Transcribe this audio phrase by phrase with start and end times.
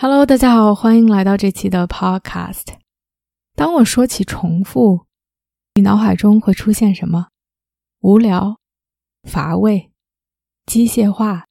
[0.00, 2.66] Hello，大家好，欢迎来到这期的 Podcast。
[3.56, 5.06] 当我说起重复，
[5.74, 7.30] 你脑海中会出现什么？
[7.98, 8.60] 无聊、
[9.24, 9.90] 乏味、
[10.66, 11.46] 机械化、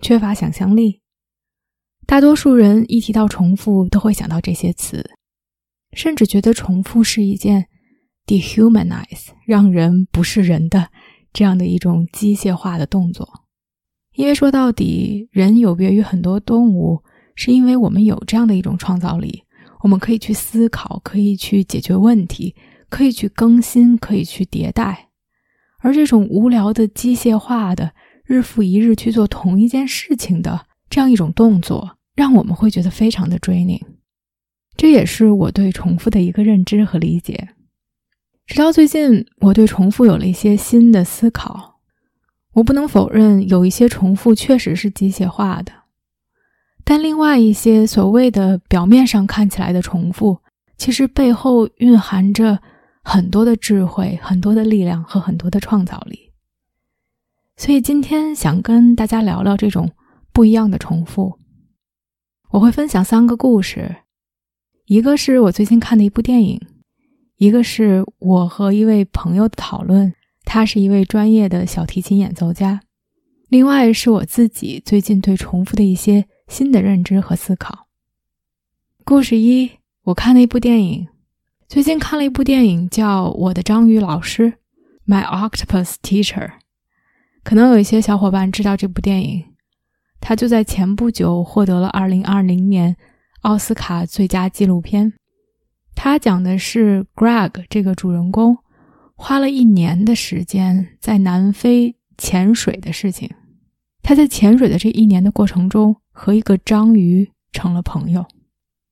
[0.00, 1.02] 缺乏想象力。
[2.06, 5.10] 大多数人一提到重复，都会想到这些词，
[5.92, 7.68] 甚至觉得重复是一件
[8.24, 10.90] dehumanize 让人不是人的
[11.34, 13.44] 这样的一种机械化的动作。
[14.14, 17.04] 因为说到底，人有别于很多动物。
[17.34, 19.42] 是因为我们有这样的一种创造力，
[19.82, 22.54] 我们可以去思考，可以去解决问题，
[22.88, 25.08] 可以去更新，可以去迭代。
[25.80, 27.92] 而这种无聊的、机械化的、
[28.24, 33.82] 日复一日去做同一件事情的这样一种动作，让我们会觉得非常的 draining。
[34.76, 37.50] 这也是我对重复的一个认知和理解。
[38.46, 41.80] 直到最近，我对重复有了一些新的思考。
[42.54, 45.72] 我不能否认，有一些重复确实是机械化的。
[46.86, 50.38] 但另外一些所谓的表面上看起来的重复，
[50.76, 52.60] 其实背后蕴含着
[53.02, 56.30] 很多的智慧、很多的力量和很多的创造力。
[57.56, 59.90] 所以今天想跟大家聊聊这种
[60.30, 61.38] 不一样的重复。
[62.50, 63.96] 我会分享三个故事，
[64.84, 66.60] 一个是我最近看的一部电影，
[67.38, 70.12] 一个是我和一位朋友的讨论，
[70.44, 72.82] 他是一位专业的小提琴演奏家，
[73.48, 76.26] 另外是我自己最近对重复的一些。
[76.48, 77.86] 新的认知和思考。
[79.04, 79.70] 故事一，
[80.04, 81.08] 我看了一部电影。
[81.68, 84.52] 最近看了一部电影，叫《我的章鱼老师》
[85.06, 86.52] （My Octopus Teacher）。
[87.42, 89.44] 可能有一些小伙伴知道这部电影，
[90.20, 92.96] 它就在前不久获得了2020年
[93.40, 95.14] 奥斯卡最佳纪录片。
[95.94, 98.58] 它讲的是 Greg 这个主人公
[99.16, 103.30] 花了一年的时间在南非潜水的事情。
[104.02, 105.96] 他在潜水的这一年的过程中。
[106.16, 108.24] 和一个章鱼成了朋友，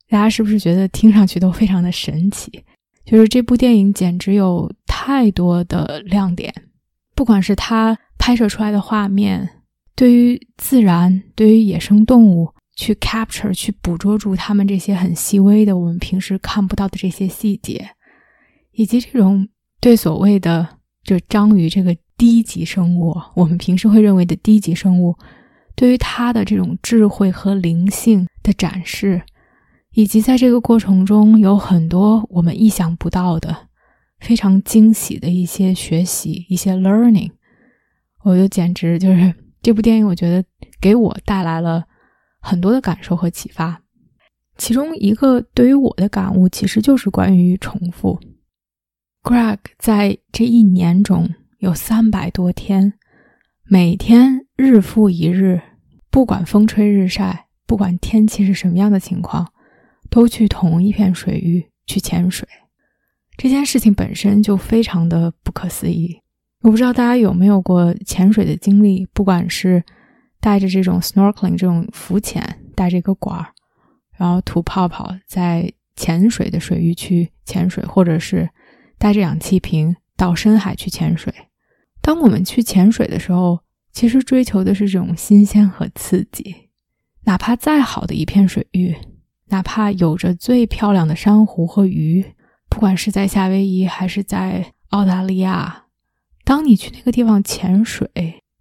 [0.09, 2.65] 大家是不是觉得听上去都非常的神奇？
[3.05, 6.53] 就是这部电影简直有太多的亮点，
[7.15, 9.49] 不管是它拍摄出来的画面，
[9.95, 17.91] 对于自然、对于野生动物去 capture、去捕捉住它们这些很细微的、我们平时看不到的这些细节，
[18.73, 19.49] 以及这种
[19.81, 20.69] 对所谓的
[21.05, 25.17] 就章鱼这个低级生物，我们平时会认为的低级生物。
[25.75, 29.23] 对于他的这种智慧和灵性的展示，
[29.93, 33.69] 以及在这个过程中有很多我们意想不到的、
[34.21, 37.31] 非常惊喜的一些学习、一些 learning，
[38.23, 40.45] 我就简直就是这部电影，我觉得
[40.81, 41.85] 给我带来了
[42.41, 43.81] 很多的感受和启发。
[44.59, 48.21] 其中一个对于我的感悟，其实就是关于重复。
[49.23, 51.29] Greg 在这一年中
[51.59, 52.93] 有三百多天，
[53.73, 54.45] 每天。
[54.55, 55.63] 日复一日，
[56.11, 59.51] 不管风吹日晒，不管天气是什么样的情况，
[60.11, 62.47] 都去同一片水域去潜水。
[63.39, 66.21] 这件事情本身就非常的不可思议。
[66.61, 69.83] 我不知道大家有没有过潜水的经历，不管是
[70.39, 73.55] 带着这种 snorkeling 这种浮潜，带着一个管儿，
[74.19, 78.51] 然后吐泡泡在潜水的水域去潜水，或者是
[78.99, 81.33] 带着氧气瓶到深海去潜水。
[82.03, 83.61] 当我们去潜水的时候，
[83.93, 86.55] 其实追求的是这种新鲜和刺激，
[87.25, 88.95] 哪怕再好的一片水域，
[89.49, 92.25] 哪怕有着最漂亮的珊瑚和鱼，
[92.69, 95.85] 不管是在夏威夷还是在澳大利亚，
[96.45, 98.11] 当你去那个地方潜水，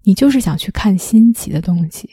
[0.04, 2.10] 你就是想去看新奇的东西。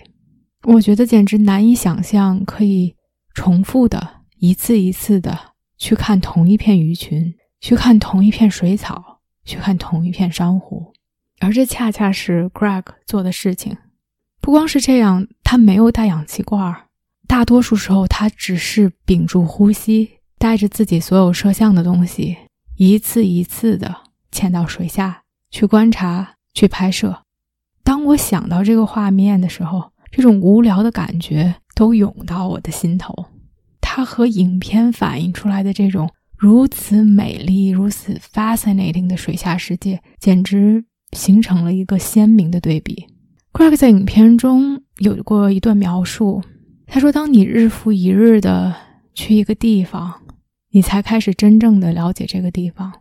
[0.64, 2.96] 我觉得简直难以想象，可以
[3.34, 5.38] 重复的一次一次的
[5.76, 10.92] 去看同一片鱼群，去看同一片水草，去看同一片珊瑚。
[11.40, 13.76] 而这恰恰是 Greg 做的事情。
[14.40, 16.74] 不光是这样，他没有带氧气罐，
[17.26, 22.36] 大多数时候他只是屏住呼吸，带着自己所有摄像的东西，
[22.76, 23.94] 一次一次的
[24.30, 27.22] 潜到水下去观察、去拍摄。
[27.84, 33.26] 当我想到这个画面的时候，这种无聊的感觉都涌到我的心头。
[33.80, 40.84] 它和影片反映出来的这种如此美丽、如此 fascinating 的水下世界，简直。
[41.12, 43.06] 形成了一个鲜明的对比。
[43.52, 46.42] Greg 在影片中有过一段描述，
[46.86, 48.74] 他说：“当你日复一日的
[49.14, 50.22] 去一个地方，
[50.70, 52.92] 你才开始真正的了解这个地方。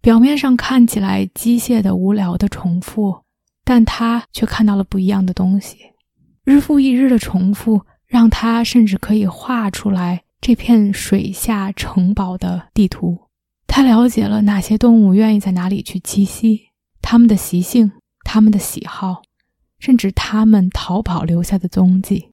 [0.00, 3.22] 表面上看起来机械的、无聊的重复，
[3.64, 5.76] 但他却看到了不一样的东西。
[6.44, 13.28] 日复一日的重复，让他甚至可以画出来这片水下城堡的地图。
[13.66, 16.71] 他了解了哪些动物愿意在哪里去栖息，
[17.02, 17.92] 他们的习性、
[18.24, 19.22] 他们的喜好，
[19.78, 22.30] 甚至他们逃跑留下的踪迹。”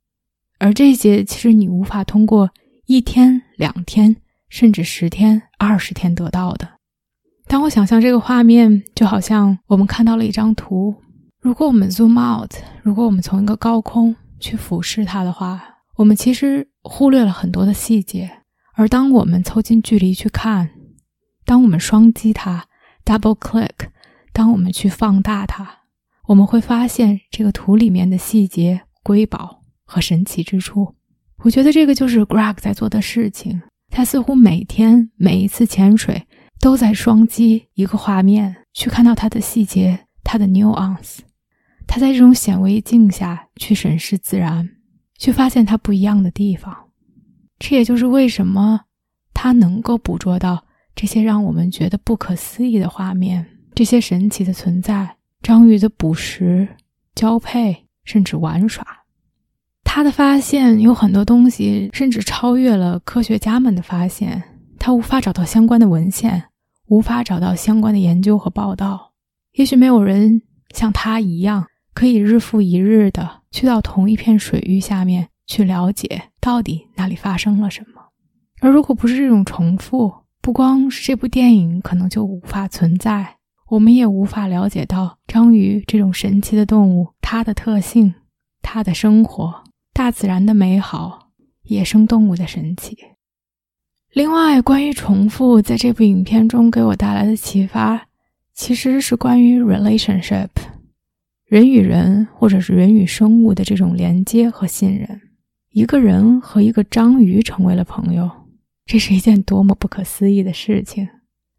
[0.60, 2.51] 而这些其实你无法通过
[2.86, 4.16] 一天、两天，
[4.50, 6.68] 甚至十天、二十天得到的。
[7.48, 10.95] 当我想象这个画面，就好像我们看到了一张图。
[11.42, 12.51] 如果我们 zoom out，
[12.83, 15.63] 如果我们从一个高空去俯视它的话，
[15.95, 18.30] 我们其实忽略了很多的细节。
[18.74, 20.69] 而当我们凑近距离去看，
[21.45, 22.68] 当我们双击它
[23.06, 23.88] （double click），
[24.39, 25.69] 当我们去放大它，
[26.27, 29.65] 我们会发现这个图里面的细节瑰宝。
[29.83, 30.95] 和神奇之处，
[31.44, 33.62] 我觉得这个就是 Greg 在做的事情。
[33.89, 36.25] 他似乎每天每一次潜水
[36.62, 41.18] 都在双击一个画面，去看到它的细节，它的 nuance。
[41.85, 44.69] 他在这种显微镜下去审视自然，
[45.18, 46.74] 去发现它不一样的地方。
[47.57, 48.85] 这也就是为什么
[49.33, 50.63] 他能够捕捉到
[50.95, 56.68] 这些让我们觉得不可思议的画面，这些神奇的存在：章鱼的捕食、
[57.16, 58.86] 交配，甚至玩耍。
[59.86, 64.44] 他的发现有很多东西，甚至超越了科学家们的发现。
[64.78, 66.44] 他无法找到相关的文献，
[66.88, 69.14] 无法找到相关的研究和报道。
[69.54, 70.42] 也许没有人
[70.76, 78.02] 像他一样，可以日复一日的去到同一片水域下面去了解到底那里发生了什么。
[78.60, 83.38] 而如果不是这种重复，不光是这部电影可能就无法存在，
[83.69, 88.16] 我们也无法了解到章鱼这种神奇的动物它的特性，
[88.63, 89.63] 它的生活。
[89.94, 91.30] 大自然的美好，
[91.63, 92.98] 野生动物的神奇。
[94.12, 98.07] 另外，关于重复，在这部影片中给我带来的启发，
[98.56, 100.50] 其实是关于 relationship，
[101.45, 105.21] 人与人或者是人与生物的这种连接和信任。
[105.69, 108.27] 一个人和一个章鱼成为了朋友，
[108.88, 111.07] 这是一件多么不可思议的事情！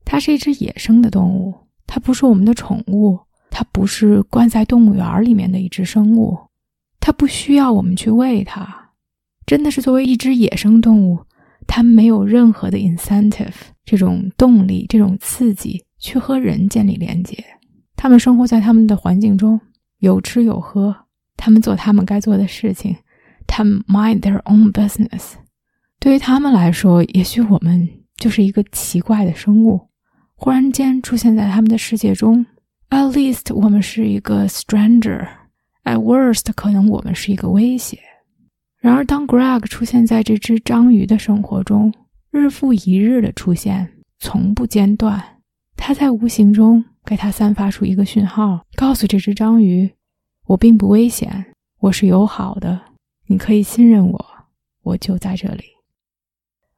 [0.04, 1.54] 它是一只野生的动物，
[1.92, 3.18] 它不是我们的宠物，
[3.50, 6.38] 它不是关在动物园里面的一只生物。
[7.00, 8.92] 它不需要我们去喂它，
[9.44, 11.18] 真的是作为一只野生动物，
[11.66, 17.44] 它没有任何的 incentive 这种动力、这种刺激去和人建立连接。
[17.96, 19.60] 它们生活在他们的环境中，
[19.98, 20.94] 有吃有喝，
[21.36, 22.94] 他们做他们该做的事情，
[23.48, 25.32] 他们 mind their own business。
[25.98, 29.89] 对于他们来说，也许我们就是一个奇怪的生物，
[30.42, 32.46] 忽然间出现在他们的世界中。
[32.88, 35.28] At least 我们是一个 stranger。
[35.84, 37.98] At worst，可能我们是一个威胁。
[38.78, 41.92] 然而，当 Greg 出现在这只章鱼的生活中，
[42.30, 45.22] 日复一日的出现，从不间断，
[45.76, 49.92] 他在无形中给他散发出一个讯号，告诉这只章鱼
[50.48, 52.80] ：“我并不危险，我是友好的，
[53.26, 54.26] 你可以信任我，
[54.84, 55.64] 我就在这里。”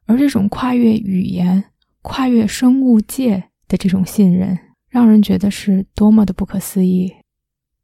[0.07, 1.63] 而这种跨越语言、
[2.03, 4.59] 跨越生物界的这种信任，
[4.91, 7.11] 让人觉得是多么的不可思议。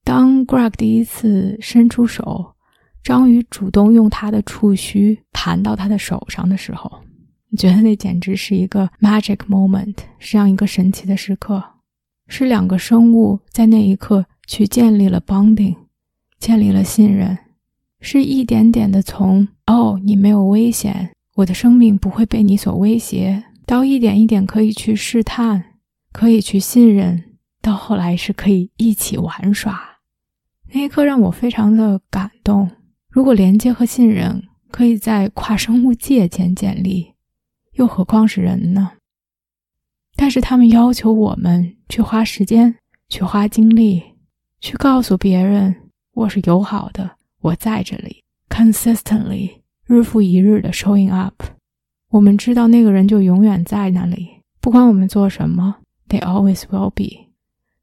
[0.04, 2.54] 当 Greg 第一次伸出手，
[3.02, 7.00] 章鱼主动用它的触须弹到他的手上的时候，
[7.48, 11.62] 你觉得那简直是一个 magic moment，是这样一个神奇的时刻，
[12.26, 15.74] 是两个生物在那一刻去建立了 bonding，
[16.38, 17.38] 建立了信任，
[18.00, 25.64] 是一点点的从哦你没有危险，我的生命不会被你所威胁，到一点一点可以去试探，
[26.12, 29.98] 可以去信任，到后来是可以一起玩耍。
[30.72, 32.70] 那一刻让我非常的感动。
[33.08, 37.14] 如果连接和信任可以在跨生物界间建立，
[37.72, 38.92] 又何况是人呢？
[40.14, 42.74] 但是他们要求我们去花时间、
[43.08, 44.02] 去花精力、
[44.60, 45.74] 去告诉别人
[46.12, 51.42] 我是友好的，我在这里，consistently 日复一日的 showing up。
[52.10, 54.28] 我们知道那个人就永远在那里，
[54.60, 55.76] 不管我们做什么
[56.08, 57.28] ，they always will be。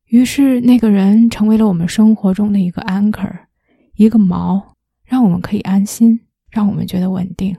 [0.06, 3.40] 于是，那个人成为了我们生活中的一个 anchor，
[3.96, 4.62] 一个锚，
[5.04, 7.56] 让我们可以安心，让我们觉得稳定。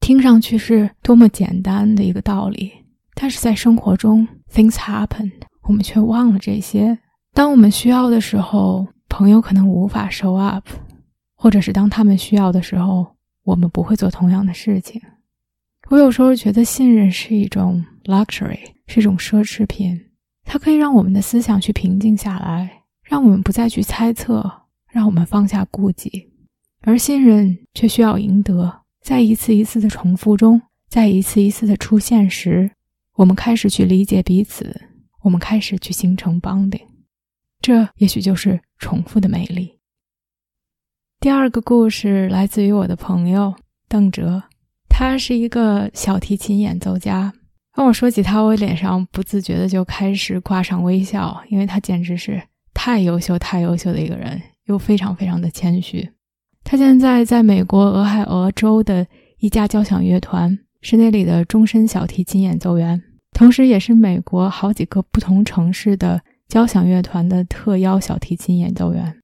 [0.00, 2.70] 听上去是多么简单的一个道理，
[3.14, 6.96] 但是在生活中，things happen，我们却忘了这些。
[7.32, 10.68] 当我们需要的时候，朋友可能无法 show up，
[11.34, 15.00] 或者是当他们需要的时候，我们不会做同样的事情。
[15.88, 20.10] 我有时候觉得信任是一种 luxury，是一种奢侈品。
[20.44, 24.48] 它可以让我们的思想去平静下来，让我们不再去猜测，
[24.88, 26.32] 让我们放下顾忌。
[26.82, 28.82] 而信任却需要赢得。
[29.02, 32.70] 在一次一次的重复中，在一次一次的出现时，
[33.14, 34.88] 我们开始去理解彼此，
[35.22, 36.86] 我们开始去形成 bonding。
[37.60, 39.80] 这也许就是重复的魅力。
[41.18, 43.54] 第二个故事来自于我的朋友
[43.88, 44.44] 邓哲，
[44.88, 47.32] 他是一个小提琴演奏家。
[47.76, 52.42] 当我说起他，我脸上不自觉的就开始挂上微笑，因为他简直是
[52.72, 56.08] 太优秀、太优秀的一个人，又非常非常的谦虚。
[56.64, 59.06] 他现在在美国俄亥俄州的
[59.40, 63.02] 一家交响乐团，是那里的终身小提琴演奏员，
[63.32, 69.18] 同时也是美国好几个不同城市的交响乐团的特邀小提琴演奏员。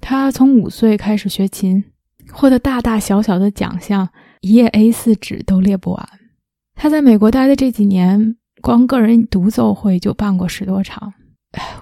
[0.00, 1.82] 他从五岁开始学琴，
[2.30, 4.08] 获得大大小小的奖项，
[4.42, 6.08] 一页 A4 纸都列不完。
[6.76, 11.12] 他在美国待的这几年，光个人独奏会就办过十多场。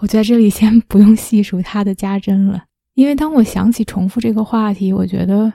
[0.01, 5.53] 我在这里先不用细数他的家珍了，因为当我想起重复这个话题，我觉得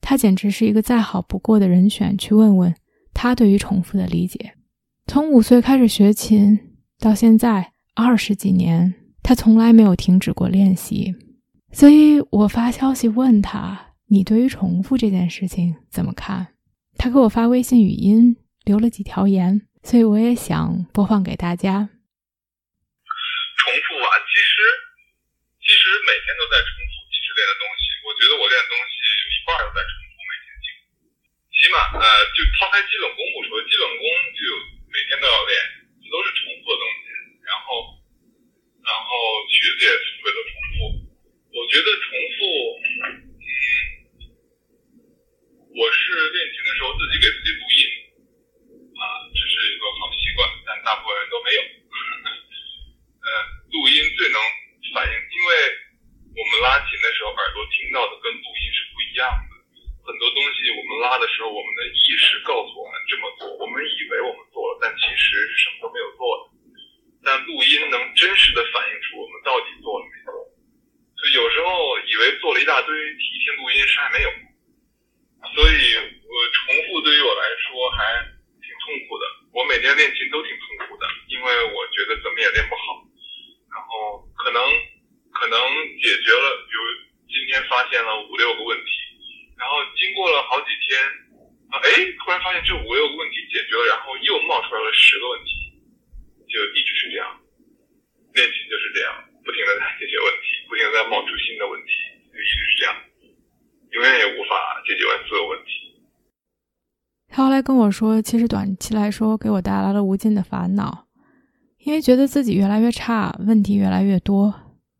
[0.00, 2.74] 他简直是一个再好不过的人选去问问
[3.12, 4.54] 他对于重复的理解。
[5.06, 6.58] 从五岁开始学琴
[6.98, 11.14] 到现在二十几年，他从来没有停止过练习。
[11.72, 13.78] 所以我发消息问他
[14.08, 16.46] ：“你对于重复这件事情怎么看？”
[16.96, 18.34] 他给我发微信语音，
[18.64, 21.88] 留了几条言，所以我也想播放给大家。
[23.58, 24.52] 重复啊，其实
[25.60, 30.80] 其实每天都在重复，其实练的东西，我觉得我练的东西有一半都在重复，每天进步。
[31.52, 34.02] 起码呃，就抛开基本功不说，基本功
[34.36, 34.40] 就
[34.88, 35.52] 每天都要练，
[36.00, 37.12] 这都是重复的东西。
[37.44, 37.96] 然后
[38.84, 39.08] 然后
[39.48, 41.08] 曲子也是特别的重复。
[41.48, 42.44] 我觉得重复，
[45.72, 47.80] 我是练琴的时候自己给自己录音，
[48.98, 51.60] 啊，这是一个好习惯，但大部分人都没有。
[53.22, 53.26] 呃，
[53.70, 54.36] 录音最能
[54.94, 55.50] 反映，因为
[56.34, 59.50] 我们拉琴的时候耳朵听到的跟录音是不一样的。
[60.02, 66.42] 很多东西我们拉的时候，我们的意识告诉我们这么做，我们以为我们做了，但其实是什么都没有做的。
[67.22, 70.32] 但录音能真实的反映出我们到底做了没做。
[71.18, 74.30] 就有时候以为做了一大堆，一听录音啥也没有，
[75.50, 78.22] 所以我重复对于我来说还
[78.62, 79.26] 挺痛苦的。
[79.50, 83.02] 我每天练琴都挺痛苦的，因为我觉得怎么也练不好。
[83.74, 84.62] 然后可能
[85.34, 85.58] 可能
[85.98, 86.82] 解决了，比如
[87.26, 88.90] 今天发现了五六个问题，
[89.58, 91.02] 然后经过了好几天，
[91.74, 91.90] 啊哎，
[92.22, 95.50] 突然发现这五六个问题解决了，然后又冒出来了十个问题，
[96.46, 97.26] 就一直是这样。
[98.38, 99.24] 练琴就是这样。
[99.48, 101.88] 不停的在解决问题，不停的在冒出新的问题，
[102.28, 102.94] 就一直是这样，
[103.92, 104.82] 永远也无法
[105.28, 105.70] 解决完所有问题。
[107.28, 111.06] 他后来跟我说，其实短期来说给我带来了无尽的烦恼，
[111.78, 114.54] 因为觉得自己越来越差，问题越来越多。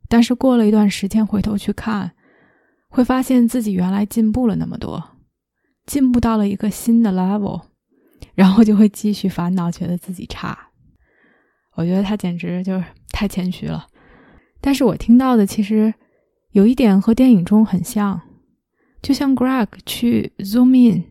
[0.09, 2.13] 但是过了一段时间回头去看，
[2.89, 5.03] 会发现自己原来进步了那么多，
[5.87, 7.63] 进步到了一个新的 level，
[8.35, 10.71] 然后就会继续烦恼，觉得自己差。
[11.75, 13.87] 我觉得他简直就是太谦虚了。
[14.61, 15.95] 但是我听到的其实
[16.51, 18.21] 有一点和电影中很像，
[19.01, 21.05] 就像 Greg 去 zoom in，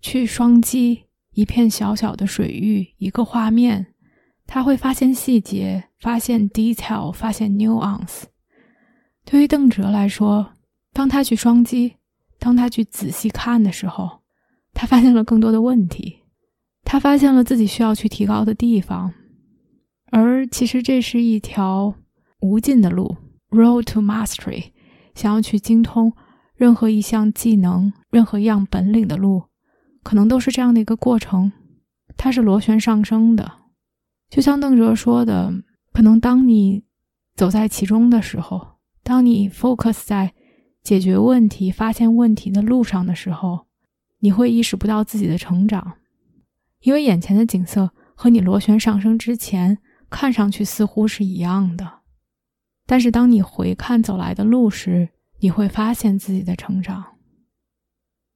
[0.00, 3.86] 去双击一片小小的水域，一个画面，
[4.46, 8.24] 他会发现细节，发现 detail，发现 nuance。
[9.24, 10.52] 对于邓哲来说，
[10.92, 11.96] 当他去双击，
[12.38, 14.20] 当他去仔细看的时候，
[14.74, 16.20] 他发现了更多的问题，
[16.84, 19.12] 他发现了自己需要去提高的地方，
[20.10, 21.94] 而其实这是一条。
[22.40, 23.16] 无尽的路
[23.50, 24.66] ，road to mastery，
[25.12, 26.12] 想要去精通
[26.58, 29.44] 任何一项技能、任何一样本领的路，
[30.02, 31.52] 可能都是这样的一个过程。
[32.16, 33.48] 它是螺旋上升的，
[34.28, 35.54] 就像邓哲说的，
[35.92, 36.82] 可能当你
[37.36, 38.74] 走在其中的时候，
[39.04, 40.34] 当你 focus 在
[40.82, 43.66] 解决问题、发现问题的路上的时候，
[44.18, 45.92] 你会意识不到自己的成长，
[46.80, 49.78] 因为眼前的景色和你螺旋上升之前
[50.10, 52.00] 看上去似乎是一样的。
[52.84, 57.04] 但是，当你回看走来的路时，你会发现自己的成长。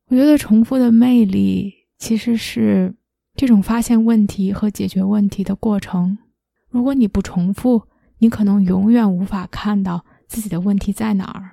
[0.09, 2.95] 我觉得重复的魅力其实是
[3.35, 6.19] 这种发现问题和解决问题的过程。
[6.69, 7.83] 如果你不重复，
[8.19, 11.51] 你可能永远无法看到自己的问题在哪儿。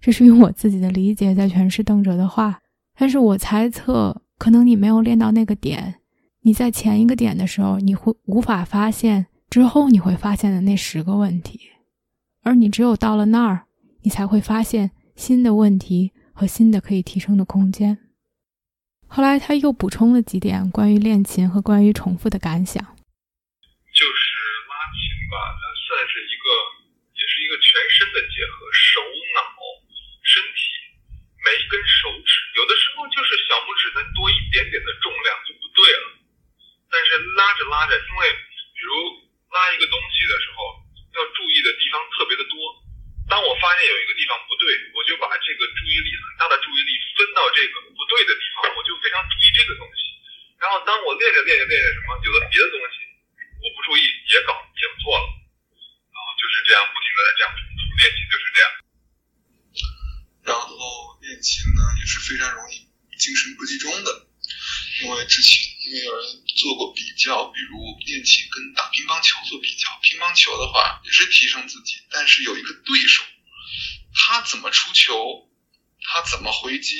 [0.00, 2.60] 这是用我自己的理解在诠释邓哲的话。
[2.98, 5.96] 但是我猜测，可能你没有练到那个点，
[6.40, 11.60] 你在前一个点的时候，你会无法发现之后你会发现的那十个问题。
[12.42, 13.65] 而你只有到了那儿，
[14.06, 17.98] 你才会发现新的问题和新的可以提升的空间。
[19.08, 24.22] 后来他又补充了几点关于练琴和关于重复的感想，就是
[24.70, 26.46] 拉琴吧，它算是一个，
[27.18, 27.66] 也是一个全
[27.98, 29.02] 身的结合，手
[29.34, 29.42] 脑
[30.22, 30.70] 身体
[31.42, 31.74] 每一个
[45.86, 50.12] 意力，很大的注意力分到这个不对的地方，我就非常注意这个东西。
[50.60, 52.96] 然后当我练着练着练着什么，有了别的东西，
[53.62, 55.24] 我不注意也搞也错了，
[56.12, 58.68] 然后就是这样不停的在这样重复练琴，就是这样。
[60.46, 60.74] 然后
[61.22, 62.84] 练琴呢也是非常容易
[63.16, 64.10] 精神不集中的，
[65.00, 66.24] 因为之前因为有人
[66.60, 73.24] 做过比较，比如练琴跟打乒乓球做比较，乒乓球的话也是提升自己，但是有一个对手，
[74.14, 75.50] 他怎么出球，
[76.02, 76.94] 他怎么回击，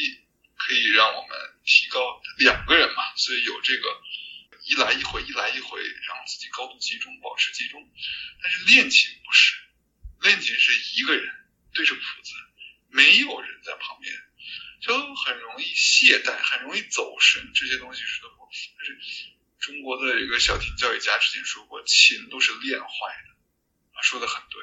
[0.56, 2.00] 可以让我们提高
[2.38, 4.02] 两个人嘛，所以有这个
[4.64, 7.88] 一来一回，一来一回，让自己高度集中，保持集中。
[8.42, 9.54] 但是练琴不是，
[10.22, 11.32] 练琴是一个人
[11.72, 12.32] 对着谱子。
[12.88, 14.14] 没有人在旁边，
[14.80, 18.48] 就很容易懈怠，很容易走神，这些东西是都不。
[18.78, 18.98] 但是
[19.58, 23.36] 中国的一个小提教育家之前说过，琴都是练坏的，
[23.92, 24.60] 啊，说的很对，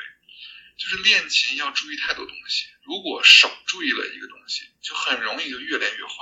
[0.77, 6.13] 就是练琴要注意太多东西，如果少注意了一个东西，就很容易就越练越坏，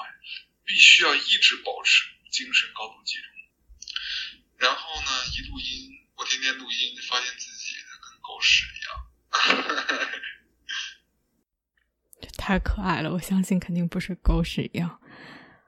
[0.65, 3.25] 必须要一直保持精神高度集中。
[4.57, 8.91] 然后呢，一录音，我天天录音，发现自己跟狗屎一样。
[12.37, 15.01] 太可爱了，我相信肯定不是狗屎一样。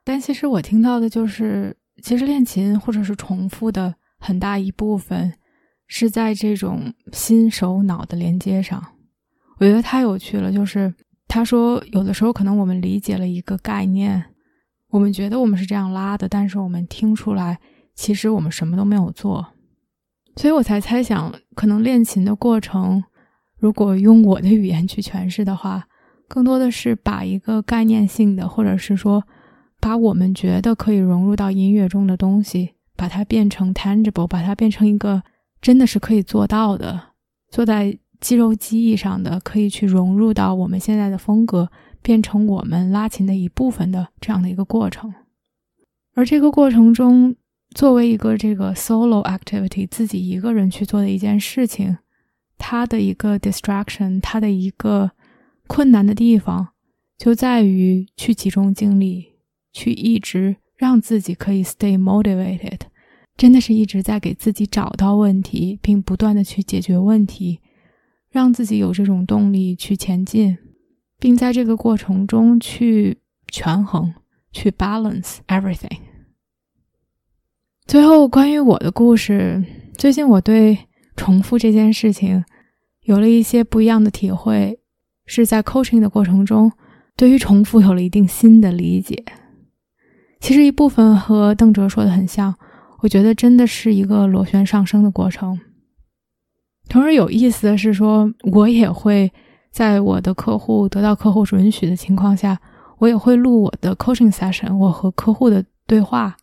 [0.03, 5.33] 但其实我听到的就是，其实练琴或者是重复的很大一部分
[5.88, 8.83] 是在这种心手脑的连接上。
[9.57, 10.93] 我觉得太有趣了，就是
[11.29, 14.22] 他说有的时候可能我们理解了一个概念，
[14.89, 17.57] 我们觉得我们是这样拉的，但是我们听出来
[17.95, 19.53] 其实我们什么都没有做。
[20.36, 23.01] 所以我才猜想，可能练琴的过程，
[23.57, 25.88] 如果用我的语言去诠释的话。
[26.29, 29.24] 更多的是把一个概念性的，或者是说，
[29.83, 35.22] 把我们觉得可以融入到音乐中的东西，把它变成 tangible，把它变成一个
[35.61, 37.09] 真的是可以做到的，
[37.50, 41.69] 做在肌肉记忆上的，可以去融入到我们现在的风格，
[42.01, 45.13] 变成我们拉琴的一部分的这样的一个过程。
[46.15, 47.35] 而这个过程中，
[47.75, 51.98] 作为一个这个 solo activity，自己一个人去做的一件事情，
[52.57, 55.11] 它的一个 distraction，它的一个。
[55.65, 56.67] 困难的地方
[57.17, 59.32] 就在于去集中精力，
[59.74, 62.79] 去一直让自己可以 stay motivated，
[63.36, 67.59] 真的是一直在给自己找到问题，并不断的去解决问题，
[68.29, 70.57] 让自己有这种动力去前进，
[71.20, 73.18] 并在这个过程中去
[73.51, 74.14] 权衡，
[74.51, 75.98] 去 balance everything。
[77.86, 79.62] 最后，关于我的故事，
[79.98, 80.77] 最近我对
[81.18, 82.46] 重复这件事情
[83.01, 84.79] 有了一些不一样的体会。
[85.25, 86.70] 是在 coaching 的过程中，
[87.16, 89.24] 对于重复有了一定新的理解。
[90.44, 92.53] 其实一部分和邓哲说的很像，
[93.00, 95.58] 我觉得真的是一个螺旋上升的过程。
[96.90, 99.32] 同时有意思的是，说我也会
[99.72, 102.60] 在我的客户得到客户允许的情况下，
[102.98, 106.36] 我也会录我的 coaching session，我和客户的对话，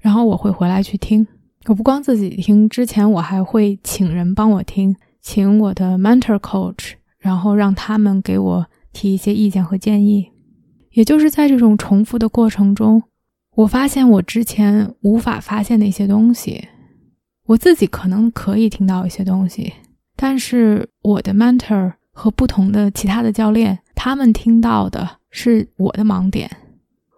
[0.00, 1.24] 然后我会回来去听。
[1.66, 6.94] 我不光自己听，之前我还会请人帮我听，请我的 mentor coach。
[7.20, 10.32] 然后让他们给我提一些意见和建议，
[10.90, 13.04] 也就是在这种重复的过程中，
[13.54, 16.66] 我发现我之前无法发现的一些东西，
[17.46, 19.72] 我自己可能可以听到一些东西，
[20.16, 26.50] 但是我的 mentor 和不同的其他的教练，他们听到的是我的盲点。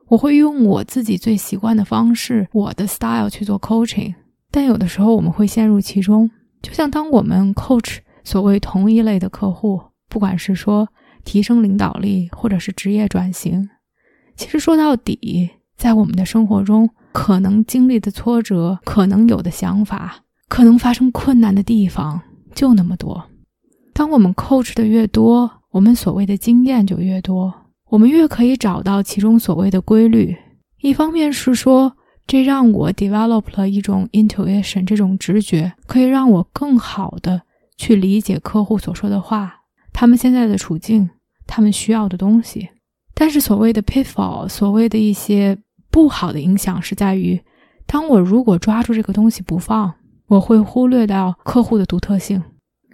[0.08, 4.14] 我会用我自己最习惯的方式，我的 style 去做 coaching，
[4.50, 6.30] 但有的时候我们会陷入其中，
[6.62, 9.80] 就像当我们 coach 所谓同一类的客户。
[10.08, 10.88] 不管是说
[11.24, 13.68] 提升领导力，或者是职业转型，
[14.36, 22.20] 其实说到底，在我们的生活中可能经历的挫折，可能有的想法，可能发生困难的地方
[22.54, 23.24] 就那么多。
[23.92, 27.54] 当我们 coach 的越多，我们所谓的经验就越多，
[27.90, 30.36] 我们越可以找到其中所谓的规律。
[30.80, 37.42] 一方面是说，这让我 develop 了一种 intuition，这种直觉，可以让我更好的
[37.76, 39.60] 去理解客户所说的话。
[39.92, 41.08] 他们现在的处境，
[41.46, 42.68] 他们需要的东西，
[43.14, 45.56] 但是所谓的 pitfall，所谓的一些
[45.96, 47.40] 不好的影响是在于，
[47.86, 49.94] 当我如果抓住这个东西不放，
[50.26, 52.42] 我会忽略掉客户的独特性，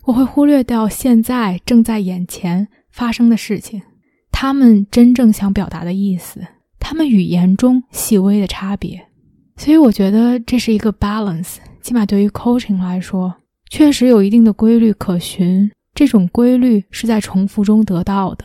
[0.04, 3.82] 我会忽略掉现在正在眼前发生的事情，
[4.30, 6.46] 他们真正想表达的意思，
[6.78, 9.08] 他们语言中细微的差别，
[9.56, 13.34] 所以我觉得这是一个 balance，起码对于 coaching 来说，
[13.68, 15.68] 确实有一定的规律可循。
[15.92, 18.44] 这种规律是在重复中得到的，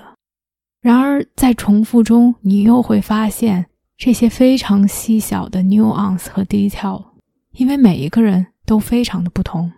[0.82, 3.67] 然而在重复中，你又会发现
[3.98, 7.04] 这些非常细小的 nuance 和 detail，
[7.54, 9.72] 因为每一个人都非常的不同。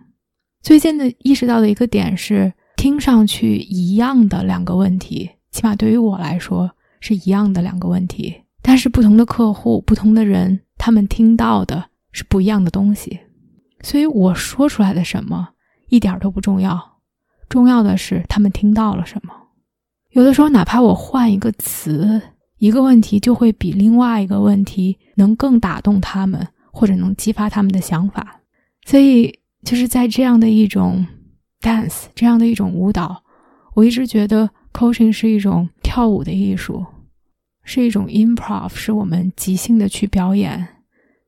[0.60, 13.18] 最近的意识到的一个点是，听上去一样的两个问题，起码对于我来说是一样的两个问题，但是不同的客户、不同的人，他们听到的是不一样的东西。
[13.82, 15.48] 所以我说出来的什么
[15.88, 16.98] 一点都不重要，
[17.48, 19.32] 重要的是他们听到了什么。
[20.10, 22.20] 有的时候，哪怕我换一个词，
[22.60, 28.40] 一个问题就会比另外一个问题能更打动他们，或者能激发他们的想法。
[28.84, 31.04] 所以，就是在这样的一种
[31.60, 33.24] dance，这样的一种舞蹈，
[33.74, 36.86] 我一直觉得 coaching 是一种跳舞的艺术，
[37.64, 40.68] 是一种 improv，是我们即兴的去表演，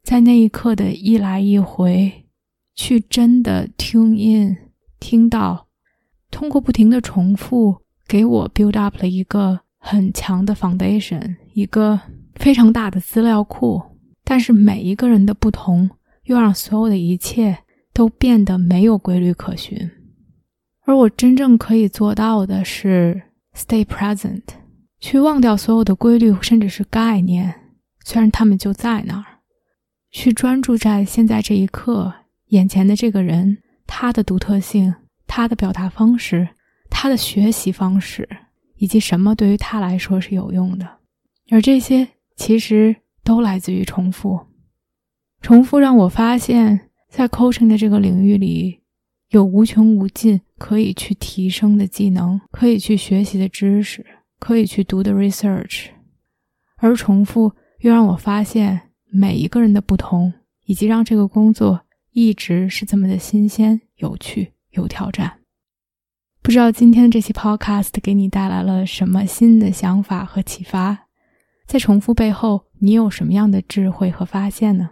[0.05, 2.13] 在那一刻的一来一回。
[2.75, 4.57] 去真的 tune in，
[4.99, 5.69] 听到，
[6.31, 12.01] 通过不停的重复，给我 build up 了一个很强的 foundation，一个
[12.37, 13.83] 非常大的资料库。
[14.23, 15.91] 但是每一个人的不同，
[16.25, 17.59] 又让所有的一切
[17.93, 19.91] 都变得没有规律可循。
[20.85, 23.21] 而我真正可以做到的是
[23.57, 24.43] stay present，
[25.01, 27.53] 去忘掉所有的规律，甚至是概念，
[28.05, 29.25] 虽然他们就在那儿，
[30.13, 32.15] 去专注在现在这一刻。
[32.49, 34.95] 眼前的这个人，他的独特性，
[35.27, 36.49] 他的表达方式，
[36.89, 38.29] 他的学习方式，
[38.83, 40.99] 以及什么对于他来说是有用的，
[41.51, 44.49] 而这些其实都来自于重复。
[45.41, 48.81] 重复让我发现，在 coaching 的这个领域里，
[49.29, 54.05] 有无穷无尽可以去提升的技能，可以去学习的知识，
[54.41, 55.91] 可以去读的 research。
[56.79, 60.33] 而重复又让我发现每一个人的不同，
[60.65, 61.83] 以及让这个工作。
[62.11, 65.42] 一直是这么的新鲜、有趣、有挑战。
[66.45, 71.07] 不知道今天这期 Podcast 给你带来了什么新的想法和启发？
[71.69, 74.91] 在重复背后，你有什么样的智慧和发现呢？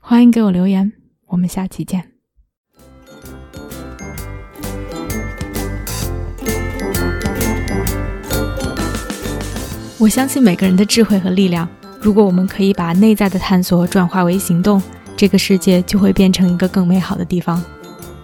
[0.00, 0.94] 欢迎给我留言，
[1.26, 2.12] 我们下期见。
[9.98, 11.68] 我相信每个人的智慧和力量。
[12.00, 14.82] 如果我们可以把内在的探索转化为行动。
[15.14, 17.62] 这个世界就会变成一个更美好的地方。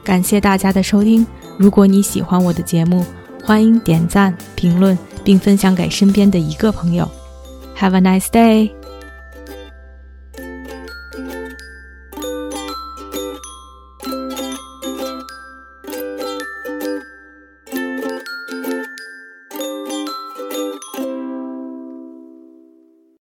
[0.03, 1.25] 感谢大家的收听。
[1.59, 3.05] 如果你喜欢我的节目，
[3.44, 7.07] 欢迎点赞、评论并分享给身边的一个朋友。
[7.77, 8.78] Have a nice day.